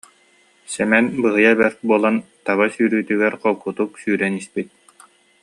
Сэмэн 0.71 1.05
быһыйа 1.21 1.51
бэрт 1.59 1.79
буолан, 1.87 2.15
таба 2.45 2.65
сүүрүүтүгэр 2.73 3.33
холкутук 3.41 3.91
сүүрэн 4.01 4.33
испит 4.41 4.69